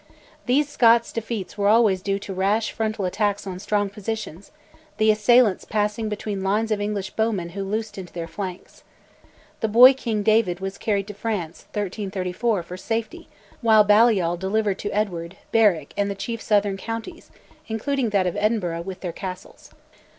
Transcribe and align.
These 0.47 0.67
Scots 0.67 1.13
defeats 1.13 1.59
were 1.59 1.67
always 1.67 2.01
due 2.01 2.17
to 2.17 2.33
rash 2.33 2.71
frontal 2.71 3.05
attacks 3.05 3.45
on 3.45 3.59
strong 3.59 3.87
positions, 3.87 4.49
the 4.97 5.11
assailants 5.11 5.63
passing 5.63 6.09
between 6.09 6.41
lines 6.41 6.71
of 6.71 6.81
English 6.81 7.11
bowmen 7.11 7.49
who 7.49 7.63
loosed 7.63 7.99
into 7.99 8.11
their 8.11 8.25
flanks. 8.27 8.83
The 9.59 9.67
boy 9.67 9.93
king, 9.93 10.23
David, 10.23 10.59
was 10.59 10.79
carried 10.79 11.05
to 11.09 11.13
France 11.13 11.65
(1334) 11.73 12.63
for 12.63 12.77
safety, 12.77 13.27
while 13.61 13.83
Balliol 13.83 14.37
delivered 14.37 14.79
to 14.79 14.89
Edward 14.91 15.37
Berwick 15.51 15.93
and 15.95 16.09
the 16.09 16.15
chief 16.15 16.41
southern 16.41 16.77
counties, 16.77 17.29
including 17.67 18.09
that 18.09 18.25
of 18.25 18.35
Edinburgh, 18.37 18.81
with 18.81 19.01
their 19.01 19.11
castles. 19.13 19.69